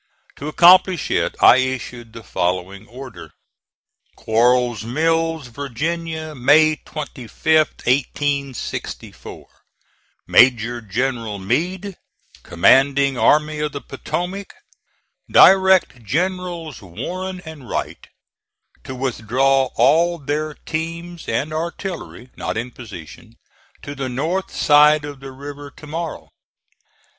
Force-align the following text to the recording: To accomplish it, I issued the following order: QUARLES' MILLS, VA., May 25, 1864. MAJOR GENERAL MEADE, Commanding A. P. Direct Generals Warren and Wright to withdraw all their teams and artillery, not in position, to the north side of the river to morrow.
To 0.37 0.47
accomplish 0.47 1.11
it, 1.11 1.35
I 1.41 1.57
issued 1.57 2.13
the 2.13 2.23
following 2.23 2.87
order: 2.87 3.33
QUARLES' 4.15 4.83
MILLS, 4.83 5.45
VA., 5.49 6.33
May 6.35 6.77
25, 6.77 7.55
1864. 7.83 9.47
MAJOR 10.25 10.81
GENERAL 10.81 11.37
MEADE, 11.37 11.97
Commanding 12.41 13.15
A. 13.17 13.81
P. 13.87 14.47
Direct 15.31 16.03
Generals 16.03 16.81
Warren 16.81 17.39
and 17.45 17.69
Wright 17.69 18.07
to 18.83 18.95
withdraw 18.95 19.65
all 19.75 20.17
their 20.17 20.55
teams 20.55 21.29
and 21.29 21.53
artillery, 21.53 22.31
not 22.35 22.57
in 22.57 22.71
position, 22.71 23.35
to 23.83 23.93
the 23.93 24.09
north 24.09 24.49
side 24.51 25.05
of 25.05 25.19
the 25.19 25.31
river 25.31 25.69
to 25.69 25.85
morrow. 25.85 26.31